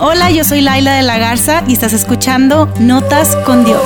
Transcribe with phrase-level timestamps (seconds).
[0.00, 3.82] Hola, yo soy Laila de la Garza y estás escuchando Notas con Dios.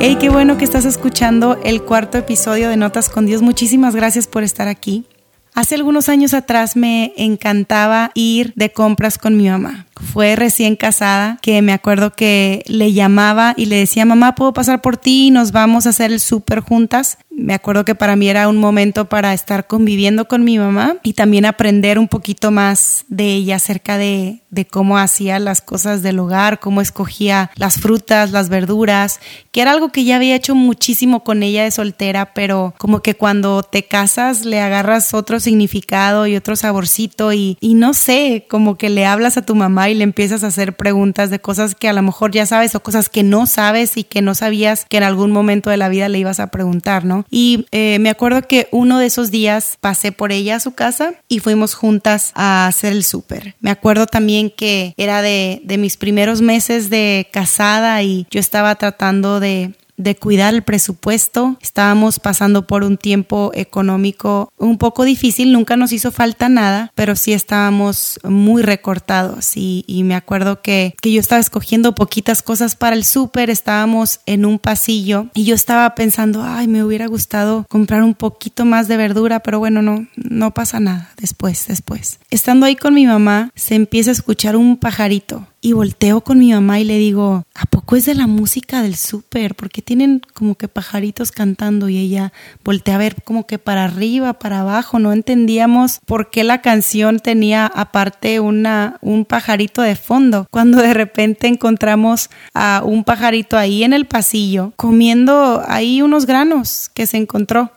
[0.00, 3.42] Hey, qué bueno que estás escuchando el cuarto episodio de Notas con Dios.
[3.42, 5.04] Muchísimas gracias por estar aquí.
[5.52, 9.86] Hace algunos años atrás me encantaba ir de compras con mi mamá
[10.16, 14.80] fue recién casada, que me acuerdo que le llamaba y le decía, mamá, ¿puedo pasar
[14.80, 15.30] por ti?
[15.30, 17.18] Nos vamos a hacer el súper juntas.
[17.38, 21.12] Me acuerdo que para mí era un momento para estar conviviendo con mi mamá y
[21.12, 26.18] también aprender un poquito más de ella acerca de, de cómo hacía las cosas del
[26.18, 29.20] hogar, cómo escogía las frutas, las verduras,
[29.52, 33.14] que era algo que ya había hecho muchísimo con ella de soltera, pero como que
[33.14, 38.78] cuando te casas le agarras otro significado y otro saborcito y, y no sé, como
[38.78, 41.88] que le hablas a tu mamá y le empiezas a hacer preguntas de cosas que
[41.88, 44.96] a lo mejor ya sabes o cosas que no sabes y que no sabías que
[44.96, 47.25] en algún momento de la vida le ibas a preguntar, ¿no?
[47.30, 51.14] Y eh, me acuerdo que uno de esos días pasé por ella a su casa
[51.28, 53.54] y fuimos juntas a hacer el súper.
[53.60, 58.74] Me acuerdo también que era de, de mis primeros meses de casada y yo estaba
[58.74, 61.56] tratando de de cuidar el presupuesto.
[61.60, 67.16] Estábamos pasando por un tiempo económico un poco difícil, nunca nos hizo falta nada, pero
[67.16, 72.94] sí estábamos muy recortados y, me acuerdo que, que, yo estaba escogiendo poquitas cosas para
[72.94, 78.02] el súper, estábamos en un pasillo y yo estaba pensando, ay, me hubiera gustado comprar
[78.02, 82.20] un poquito más de verdura, pero bueno, no, no pasa nada, después, después.
[82.30, 86.52] Estando ahí con mi mamá, se empieza a escuchar un pajarito y volteo con mi
[86.52, 89.56] mamá y le digo, ¿a poco es de la música del súper?
[89.56, 94.34] Porque tienen como que pajaritos cantando y ella voltea a ver como que para arriba,
[94.34, 95.00] para abajo.
[95.00, 100.46] No entendíamos por qué la canción tenía aparte una, un pajarito de fondo.
[100.52, 106.92] Cuando de repente encontramos a un pajarito ahí en el pasillo comiendo ahí unos granos
[106.94, 107.72] que se encontró.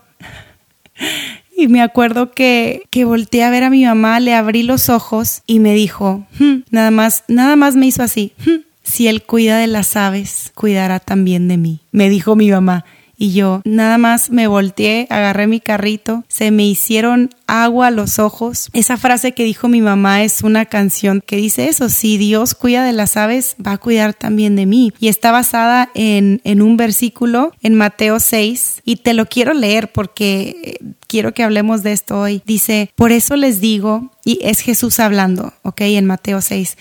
[1.59, 5.41] Y me acuerdo que, que volteé a ver a mi mamá, le abrí los ojos
[5.45, 9.57] y me dijo, hmm", nada más, nada más me hizo así, hmm, si él cuida
[9.57, 11.81] de las aves, cuidará también de mí.
[11.91, 12.85] Me dijo mi mamá.
[13.19, 18.17] Y yo nada más me volteé, agarré mi carrito, se me hicieron agua a los
[18.17, 18.69] ojos.
[18.71, 22.85] Esa frase que dijo mi mamá es una canción que dice eso, si Dios cuida
[22.85, 24.93] de las aves, va a cuidar también de mí.
[24.99, 29.91] Y está basada en, en un versículo en Mateo 6 y te lo quiero leer
[29.91, 32.41] porque eh, quiero que hablemos de esto hoy.
[32.45, 36.77] Dice, por eso les digo, y es Jesús hablando, ok, en Mateo 6,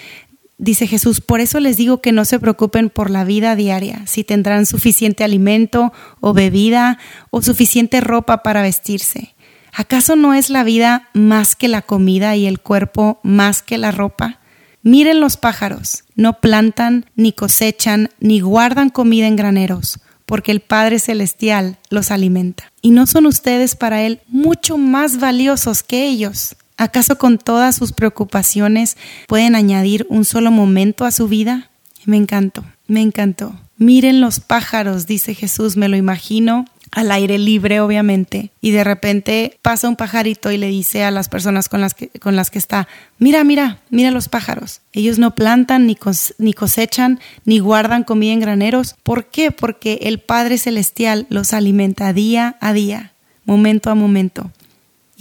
[0.58, 4.24] Dice Jesús, por eso les digo que no se preocupen por la vida diaria, si
[4.24, 6.98] tendrán suficiente alimento o bebida
[7.30, 9.36] o suficiente ropa para vestirse.
[9.72, 13.92] ¿Acaso no es la vida más que la comida y el cuerpo más que la
[13.92, 14.40] ropa?
[14.82, 20.98] Miren los pájaros, no plantan, ni cosechan, ni guardan comida en graneros, porque el Padre
[20.98, 22.72] Celestial los alimenta.
[22.82, 26.56] ¿Y no son ustedes para Él mucho más valiosos que ellos?
[26.78, 28.96] ¿Acaso con todas sus preocupaciones
[29.26, 31.70] pueden añadir un solo momento a su vida?
[32.06, 33.52] Me encantó, me encantó.
[33.76, 39.58] Miren los pájaros, dice Jesús, me lo imagino al aire libre, obviamente, y de repente
[39.60, 42.58] pasa un pajarito y le dice a las personas con las que, con las que
[42.58, 44.80] está, mira, mira, mira los pájaros.
[44.92, 45.98] Ellos no plantan, ni,
[46.38, 48.94] ni cosechan, ni guardan comida en graneros.
[49.02, 49.50] ¿Por qué?
[49.50, 53.12] Porque el Padre Celestial los alimenta día a día,
[53.44, 54.52] momento a momento.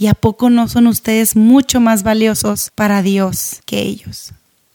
[0.00, 4.32] ¿Y a poco no son ustedes mucho más valiosos para Dios que ellos?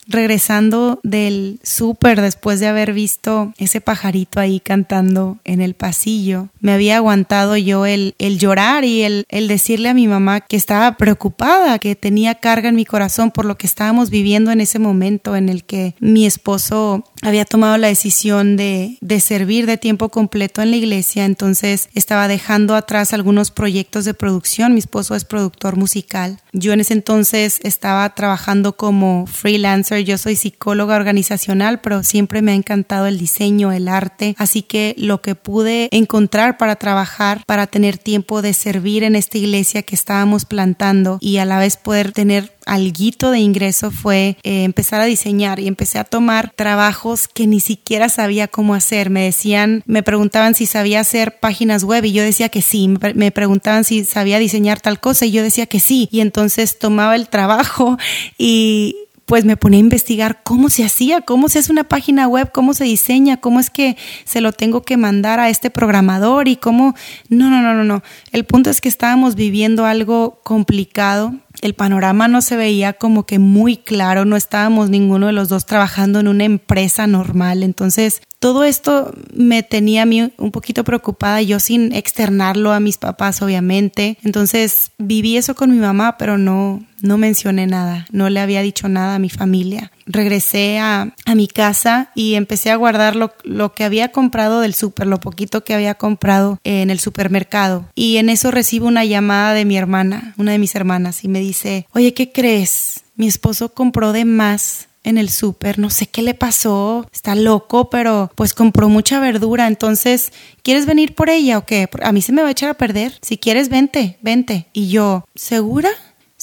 [0.07, 6.71] Regresando del súper después de haber visto ese pajarito ahí cantando en el pasillo, me
[6.73, 10.97] había aguantado yo el, el llorar y el, el, decirle a mi mamá que estaba
[10.97, 15.35] preocupada, que tenía carga en mi corazón por lo que estábamos viviendo en ese momento
[15.35, 20.61] en el que mi esposo había tomado la decisión de, de servir de tiempo completo
[20.61, 25.75] en la iglesia, entonces estaba dejando atrás algunos proyectos de producción, mi esposo es productor
[25.77, 32.41] musical, yo en ese entonces estaba trabajando como freelancer yo soy psicóloga organizacional, pero siempre
[32.41, 37.43] me ha encantado el diseño, el arte, así que lo que pude encontrar para trabajar,
[37.45, 41.77] para tener tiempo de servir en esta iglesia que estábamos plantando y a la vez
[41.77, 47.27] poder tener alguito de ingreso fue eh, empezar a diseñar y empecé a tomar trabajos
[47.27, 49.09] que ni siquiera sabía cómo hacer.
[49.09, 52.93] Me decían, me preguntaban si sabía hacer páginas web y yo decía que sí.
[53.15, 56.09] Me preguntaban si sabía diseñar tal cosa y yo decía que sí.
[56.11, 57.97] Y entonces tomaba el trabajo
[58.37, 58.95] y
[59.25, 62.73] pues me ponía a investigar cómo se hacía, cómo se hace una página web, cómo
[62.73, 66.93] se diseña, cómo es que se lo tengo que mandar a este programador y cómo...
[67.29, 68.03] No, no, no, no, no.
[68.31, 71.33] El punto es que estábamos viviendo algo complicado.
[71.63, 75.65] El panorama no se veía como que muy claro, no estábamos ninguno de los dos
[75.65, 77.63] trabajando en una empresa normal.
[77.63, 82.97] Entonces, todo esto me tenía a mí un poquito preocupada, yo sin externarlo a mis
[82.97, 84.17] papás, obviamente.
[84.25, 88.87] Entonces, viví eso con mi mamá, pero no, no mencioné nada, no le había dicho
[88.87, 89.91] nada a mi familia.
[90.05, 94.73] Regresé a, a mi casa y empecé a guardar lo, lo que había comprado del
[94.73, 97.89] súper, lo poquito que había comprado en el supermercado.
[97.93, 101.41] Y en eso recibo una llamada de mi hermana, una de mis hermanas, y me
[101.41, 103.03] dice, oye, ¿qué crees?
[103.17, 107.89] Mi esposo compró de más en el súper, no sé qué le pasó, está loco,
[107.89, 111.89] pero pues compró mucha verdura, entonces, ¿quieres venir por ella o qué?
[112.01, 113.17] A mí se me va a echar a perder.
[113.21, 114.67] Si quieres, vente, vente.
[114.71, 115.89] Y yo, ¿segura?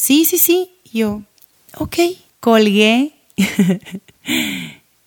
[0.01, 0.71] Sí, sí, sí.
[0.91, 1.21] Yo,
[1.77, 1.97] ok,
[2.41, 3.13] colgué.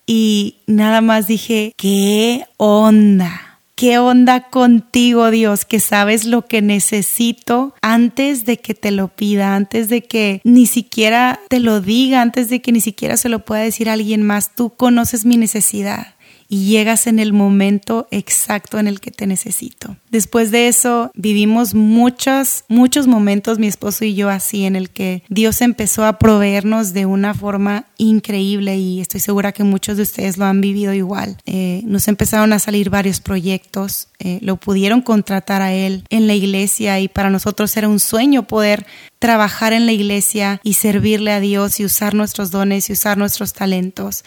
[0.05, 3.59] y nada más dije, ¿qué onda?
[3.73, 5.65] ¿Qué onda contigo, Dios?
[5.65, 10.67] Que sabes lo que necesito antes de que te lo pida, antes de que ni
[10.67, 14.53] siquiera te lo diga, antes de que ni siquiera se lo pueda decir alguien más.
[14.53, 16.13] Tú conoces mi necesidad
[16.53, 19.97] y llegas en el momento exacto en el que te necesito.
[20.11, 25.23] Después de eso vivimos muchos, muchos momentos, mi esposo y yo así, en el que
[25.29, 30.37] Dios empezó a proveernos de una forma increíble y estoy segura que muchos de ustedes
[30.37, 31.37] lo han vivido igual.
[31.47, 36.35] Eh, nos empezaron a salir varios proyectos, eh, lo pudieron contratar a él en la
[36.35, 38.85] iglesia y para nosotros era un sueño poder
[39.17, 43.53] trabajar en la iglesia y servirle a Dios y usar nuestros dones y usar nuestros
[43.53, 44.23] talentos.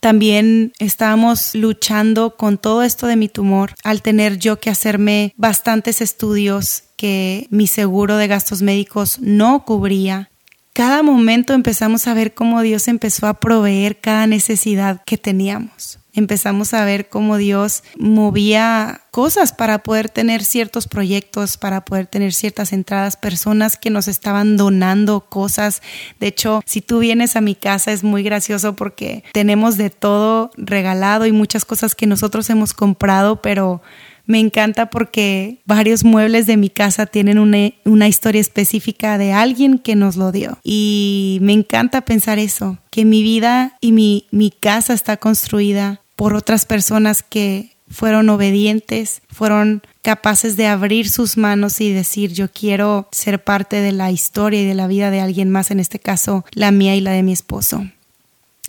[0.00, 6.00] También estábamos luchando con todo esto de mi tumor al tener yo que hacerme bastantes
[6.00, 10.30] estudios que mi seguro de gastos médicos no cubría.
[10.72, 16.74] Cada momento empezamos a ver cómo Dios empezó a proveer cada necesidad que teníamos empezamos
[16.74, 22.72] a ver cómo Dios movía cosas para poder tener ciertos proyectos, para poder tener ciertas
[22.72, 25.82] entradas, personas que nos estaban donando cosas.
[26.20, 30.50] De hecho, si tú vienes a mi casa es muy gracioso porque tenemos de todo
[30.56, 33.82] regalado y muchas cosas que nosotros hemos comprado, pero
[34.30, 39.96] me encanta porque varios muebles de mi casa tienen una, historia específica de alguien que
[39.96, 40.56] nos lo dio.
[40.62, 46.34] Y me encanta pensar eso, que mi vida y mi, mi casa está construida por
[46.34, 53.08] otras personas que fueron obedientes, fueron capaces de abrir sus manos y decir yo quiero
[53.10, 56.44] ser parte de la historia y de la vida de alguien más, en este caso
[56.52, 57.84] la mía y la de mi esposo.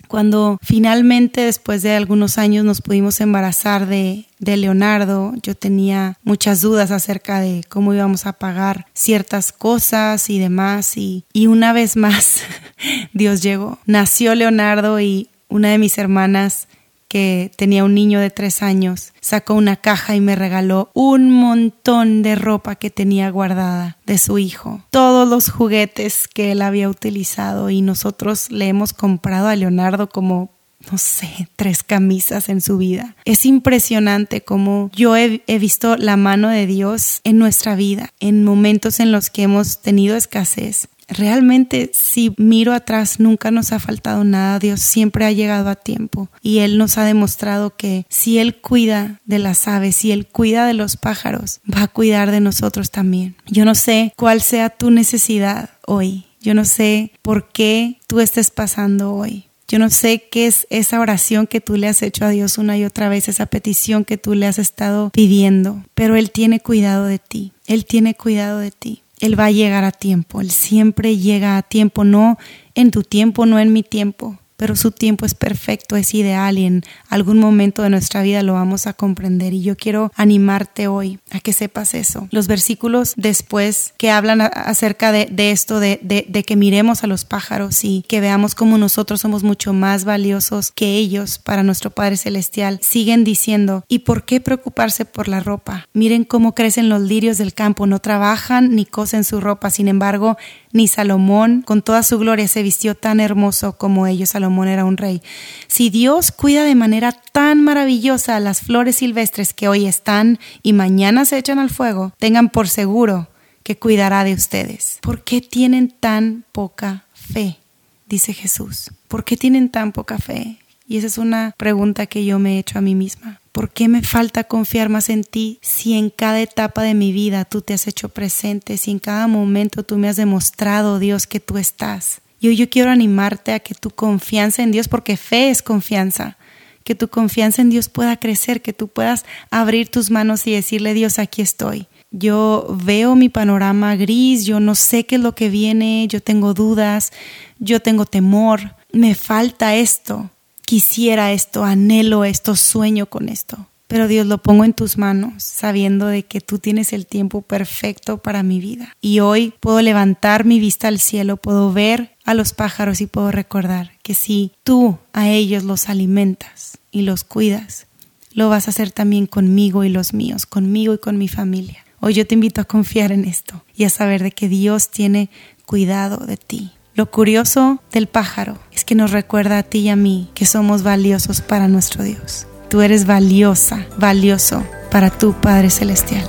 [0.08, 6.60] Cuando finalmente después de algunos años nos pudimos embarazar de, de Leonardo, yo tenía muchas
[6.60, 11.96] dudas acerca de cómo íbamos a pagar ciertas cosas y demás y, y una vez
[11.96, 12.42] más
[13.12, 13.78] Dios llegó.
[13.86, 16.68] Nació Leonardo y una de mis hermanas
[17.12, 22.22] que tenía un niño de tres años, sacó una caja y me regaló un montón
[22.22, 27.68] de ropa que tenía guardada de su hijo, todos los juguetes que él había utilizado
[27.68, 30.52] y nosotros le hemos comprado a Leonardo como
[30.90, 33.14] no sé, tres camisas en su vida.
[33.26, 38.42] Es impresionante cómo yo he, he, visto la mano de Dios en nuestra vida, en
[38.42, 44.24] momentos en los que hemos tenido escasez, realmente si miro atrás nunca nos ha faltado
[44.24, 48.56] nada, Dios siempre ha llegado a tiempo y Él nos ha demostrado que si Él
[48.56, 52.90] cuida de las aves, si Él cuida de los pájaros, va a cuidar de nosotros
[52.90, 53.36] también.
[53.46, 58.50] Yo no sé cuál sea tu necesidad hoy, yo no sé por qué tú estés
[58.50, 59.46] pasando hoy.
[59.68, 62.76] Yo no sé qué es esa oración que tú le has hecho a Dios una
[62.76, 67.06] y otra vez, esa petición que tú le has estado pidiendo, pero Él tiene cuidado
[67.06, 69.02] de ti, Él tiene cuidado de ti.
[69.22, 72.38] Él va a llegar a tiempo, Él siempre llega a tiempo, no
[72.74, 76.66] en tu tiempo, no en mi tiempo, pero su tiempo es perfecto, es ideal y
[76.66, 79.52] en algún momento de nuestra vida lo vamos a comprender.
[79.52, 82.28] Y yo quiero animarte hoy a que sepas eso.
[82.30, 87.82] Los versículos después que hablan acerca de, esto, de, de, que miremos a los pájaros
[87.82, 92.78] y que veamos cómo nosotros somos mucho más valiosos que ellos para nuestro Padre Celestial,
[92.82, 95.88] siguen diciendo, ¿y por qué preocuparse por la ropa?
[95.92, 100.36] Miren cómo crecen los lirios del campo, no trabajan ni cosen su ropa, sin embargo,
[100.72, 104.30] ni Salomón con toda su gloria se vistió tan hermoso como ellos.
[104.30, 105.22] Salomón era un rey.
[105.66, 111.24] Si Dios cuida de manera tan maravillosa las flores silvestres que hoy están y mañana
[111.24, 113.28] se echan al fuego, tengan por seguro
[113.62, 114.98] que cuidará de ustedes.
[115.02, 117.58] ¿Por qué tienen tan poca fe?
[118.06, 118.90] Dice Jesús.
[119.08, 120.58] ¿Por qué tienen tan poca fe?
[120.88, 123.41] Y esa es una pregunta que yo me he hecho a mí misma.
[123.52, 127.44] ¿Por qué me falta confiar más en ti si en cada etapa de mi vida
[127.44, 131.38] tú te has hecho presente, si en cada momento tú me has demostrado, Dios, que
[131.38, 132.22] tú estás?
[132.40, 136.38] Yo quiero animarte a que tu confianza en Dios, porque fe es confianza,
[136.82, 140.92] que tu confianza en Dios pueda crecer, que tú puedas abrir tus manos y decirle,
[140.92, 141.86] Dios, aquí estoy.
[142.10, 146.52] Yo veo mi panorama gris, yo no sé qué es lo que viene, yo tengo
[146.52, 147.12] dudas,
[147.60, 150.30] yo tengo temor, me falta esto,
[150.72, 153.66] quisiera esto, anhelo esto, sueño con esto.
[153.88, 158.16] Pero Dios lo pongo en tus manos, sabiendo de que tú tienes el tiempo perfecto
[158.16, 158.96] para mi vida.
[159.02, 163.30] Y hoy puedo levantar mi vista al cielo, puedo ver a los pájaros y puedo
[163.30, 167.86] recordar que si tú a ellos los alimentas y los cuidas,
[168.32, 171.84] lo vas a hacer también conmigo y los míos, conmigo y con mi familia.
[172.00, 175.28] Hoy yo te invito a confiar en esto y a saber de que Dios tiene
[175.66, 176.72] cuidado de ti.
[176.94, 180.82] Lo curioso del pájaro es que nos recuerda a ti y a mí que somos
[180.82, 182.46] valiosos para nuestro Dios.
[182.68, 186.24] Tú eres valiosa, valioso para tu Padre Celestial.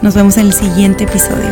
[0.00, 1.50] Nos vemos en el siguiente episodio.